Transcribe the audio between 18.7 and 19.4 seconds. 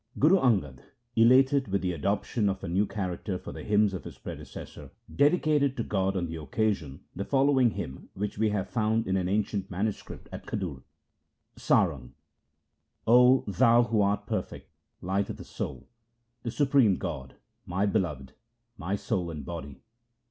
my soul